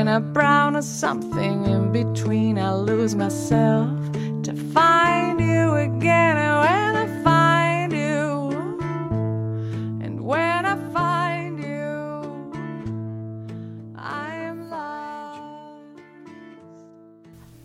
[0.00, 2.58] and a brown or something in between.
[2.58, 3.88] I lose myself
[4.42, 6.36] to find you again.
[6.36, 8.50] And when I find you,
[10.00, 12.22] and when I find you,
[13.96, 15.40] I am lost.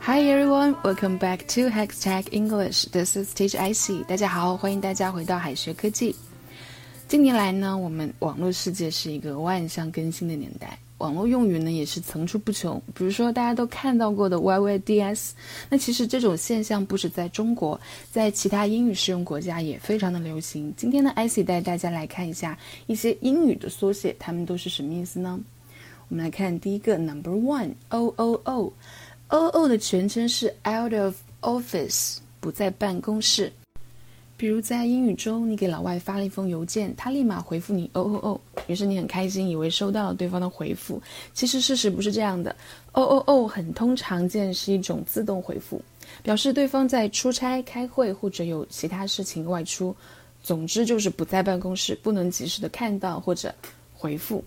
[0.00, 2.86] Hi everyone, welcome back to Hextech English.
[2.86, 4.04] This is Teacher Icy.
[4.04, 6.16] 大家好，欢迎大家回到海学科技。
[7.06, 12.81] 近年来呢，我们网络世界是一个万象更新的年代， 网络用语呢也是层出不穷。
[12.95, 15.31] 比如说大家都看到过的 YYDS，
[15.69, 17.79] 那其实这种现象不止在中国，
[18.11, 20.73] 在其他英语适用国家也非常的流行。
[20.75, 22.57] 今天呢，Icy 带大家来看一下
[22.87, 25.39] 一些英语的缩写，它们都是什么意思呢？
[26.09, 33.51] 我们来看第一个 Number One，O O O，O O 的全称是 Out of Office，不在办公室。
[34.37, 41.01] 比如在英语中，你给老外发了一封邮件，他立马回复你哦哦哦，于是你很开心，以为收到了对方的回复。
[41.33, 42.55] 其实事实不是这样的，
[42.91, 45.81] 哦哦哦很通常见是一种自动回复，
[46.21, 49.95] 表示对方在出差、开会或者有其他事情外出，
[50.43, 53.51] 总之就是不在办公室，不能及时的看到或者
[53.95, 54.43] 回复。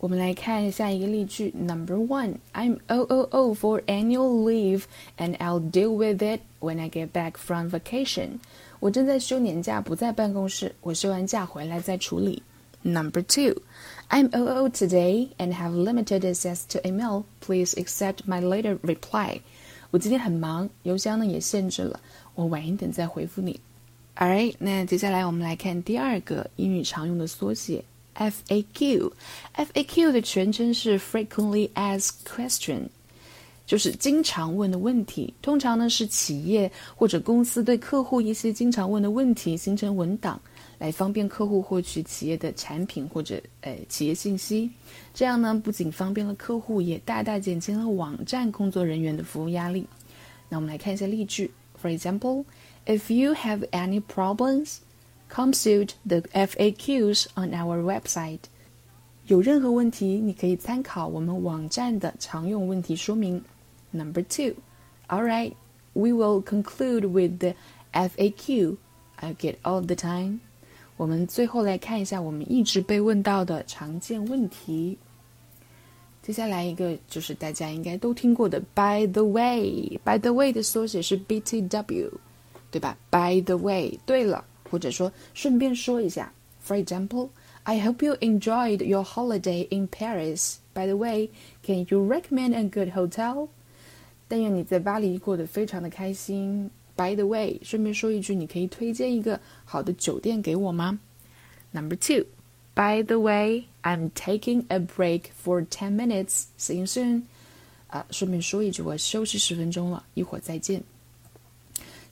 [0.00, 4.82] 我们来看下一个例句，Number one, I'm O O O for annual leave,
[5.16, 8.38] and I'll deal with it when I get back from vacation.
[8.84, 10.74] 我正在休年假，不在办公室。
[10.82, 12.42] 我休完假回来再处理。
[12.82, 13.62] Number two,
[14.10, 17.24] I'm O O today and have limited access to email.
[17.40, 19.40] Please accept my later reply.
[19.90, 21.98] 我今天很忙，邮箱呢也限制了，
[22.34, 23.58] 我晚一点再回复你。
[24.16, 27.82] Alright，那接下来我们来看第二个英语常用的缩写
[28.14, 29.12] FAQ。
[29.56, 32.88] FAQ 的全称是 Frequently Asked Question。
[33.66, 40.38] 就是经常问的问题，通常呢是企业或者公司对客户一些经常问的问题形成文档，
[40.78, 44.70] 来方便客户获取企业的产品或者呃企业信息。
[45.14, 49.86] 这样呢不仅方便了客户，也大大减轻了网站工作人员的服务压力。
[50.50, 51.50] 那我们来看一下例句
[51.82, 52.44] ，For example,
[52.84, 54.76] if you have any problems,
[55.32, 58.40] consult the FAQs on our website.
[59.26, 63.42] 有任何问题，你可以参考我们网站的常用问题说明。
[63.93, 64.55] Number two,
[65.07, 65.55] all right,
[65.93, 67.55] we will conclude with the
[67.93, 68.77] FAQ.
[69.21, 70.39] I get all the time.
[70.95, 74.97] 我们最后来看一下我们一直被问到的常见问题。
[76.21, 79.99] 接下来一个就是大家应该都听过的 By the way.
[80.03, 82.11] By the way 的缩写是 BTW，
[82.69, 82.97] 对吧？
[83.09, 86.31] By the way，对了，或者说顺便说一下。
[86.63, 87.29] For example,
[87.63, 90.57] I hope you enjoyed your holiday in Paris.
[90.73, 91.29] By the way,
[91.63, 93.47] can you recommend a good hotel?
[94.28, 96.70] 但愿你在巴黎过得非常的开心。
[96.96, 100.98] By the way，顺便说一句，你可以推荐一个好的酒店给我吗
[101.72, 102.26] ？Number two.
[102.74, 106.44] By the way, I'm taking a break for ten minutes.
[106.58, 107.22] See you soon.
[107.88, 110.82] 啊，顺便说一句，我休息十分钟了，一会儿再见。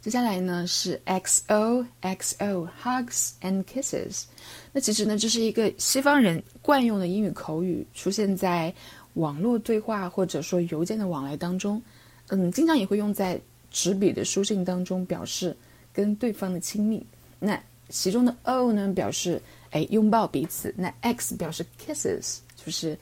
[0.00, 4.24] 接下来呢是 XO XO hugs and kisses。
[4.72, 8.74] 那其实呢，这是一个西方人惯用的英语口语，出现在
[9.14, 11.80] 网络对话或者说邮件的往来当中。
[12.28, 13.40] 嗯，经常也会用在
[13.70, 15.56] 纸笔的书信当中，表示
[15.92, 17.04] 跟对方的亲密。
[17.38, 19.40] 那其中的 O 呢，表示
[19.70, 22.98] 哎拥抱彼此；那 X 表示 kisses，就是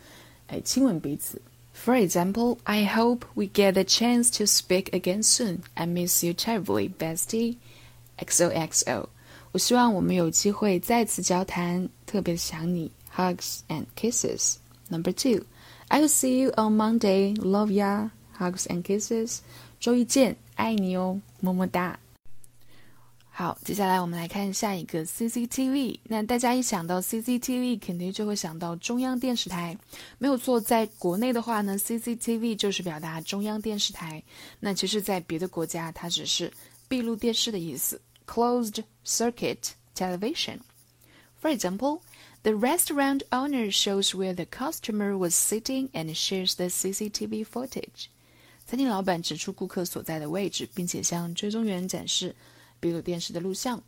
[0.49, 1.41] 哎亲吻彼此。
[1.73, 5.61] For example, I hope we get a chance to speak again soon.
[5.75, 7.57] I miss you terribly, bestie.
[8.19, 9.07] XOXO.
[9.53, 12.91] 我希望我们有机会再次交谈，特别想你。
[13.17, 14.57] Hugs and kisses.
[14.89, 15.45] Number two.
[15.89, 17.35] I'll see you on Monday.
[17.37, 18.11] Love ya.
[18.40, 19.40] Hugs and kisses.
[19.80, 22.00] 周一见，爱你哦，么么哒。
[23.30, 26.00] 好，接下来我们来看下一个 CCTV。
[26.04, 29.78] 那大家一想到 CCTV，肯定就会想到中央电视台，
[30.18, 30.60] 没有错。
[30.60, 34.24] 在国内的话呢，CCTV 就是表达中央电视台。
[34.62, 36.50] 那其实，在别的国家，它只是
[36.88, 42.00] 闭路电视的意思，Closed Circuit Television。For example,
[42.44, 48.08] the restaurant owner shows where the customer was sitting and shares the CCTV footage。
[48.71, 52.37] 餐厅老板指出顾客所在的位置，并且向追踪员展示。
[52.79, 53.83] 闭路电视的录像。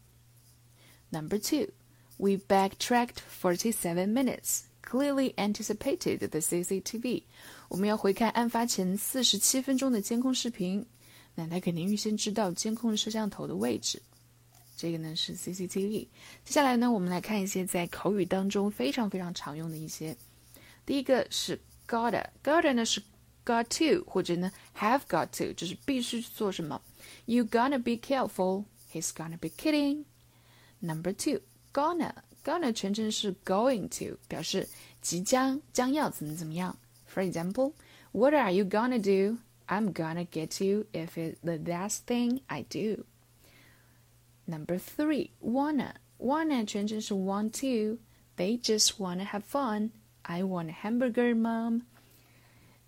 [1.10, 1.68] Number two,
[2.16, 7.22] we backtracked forty-seven minutes, clearly anticipated the CCTV.
[7.68, 10.84] 我们要回看案发前四十七分钟的监控视频，
[11.36, 14.02] 那他肯定预先知道监控摄像头的位置。
[14.76, 16.08] 这个呢是 CCTV。
[16.44, 20.16] 接下来呢，我们来看一些在口语当中非常非常常用的一些。
[20.84, 23.00] 第一个是 gotta，gotta 呢是
[23.45, 26.81] got to 或者呢 have got to，就是必须做什么。
[27.25, 30.05] You gotta be careful。He's gonna be kidding.
[30.79, 31.41] Number two,
[31.73, 32.13] gonna
[32.43, 34.67] gonna 全称是 going to，表示
[35.01, 36.77] 即将将要怎么怎么样。
[37.07, 37.73] For example,
[38.17, 39.37] What are you gonna do?
[39.67, 43.05] I'm gonna get you if it's the last thing I do.
[44.47, 45.93] Number three, wanna.
[46.17, 47.99] Wanna 全称是 want to.
[48.37, 49.91] They just wanna have fun.
[50.23, 51.81] I want a hamburger, mom.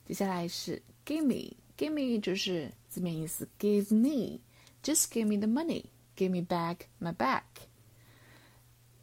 [0.06, 4.40] 接下来是 give me，give me 就是字面意思 give me.
[4.82, 5.86] Just give me the money.
[6.16, 7.44] Give me back my back.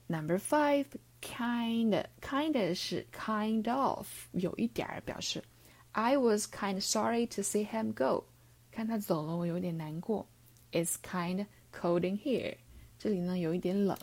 [0.07, 0.85] Number five,
[1.21, 2.05] kind.
[2.21, 5.43] Kind 是 kind of 有一点儿表示。
[5.93, 8.25] I was kind sorry to see him go.
[8.71, 10.27] 看他走了，我有点难过。
[10.71, 12.55] It's kind cold in here.
[12.97, 13.97] 这里呢有一点冷。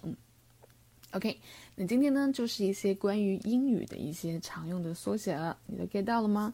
[1.13, 1.39] OK，
[1.75, 6.53] 那今天呢就是一些关于英语的一些常用的缩写了，你都 get 到了吗？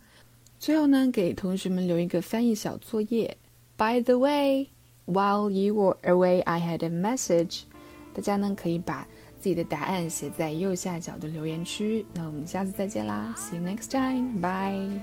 [0.64, 3.36] 最后呢，给同学们留一个翻译小作业。
[3.76, 4.68] By the way,
[5.04, 7.64] while you were away, I had a message。
[8.14, 9.06] 大家呢可以把
[9.38, 12.06] 自己的答案写在右下角的留言区。
[12.14, 14.40] 那我们下次再见啦，See you next time.
[14.40, 15.02] Bye.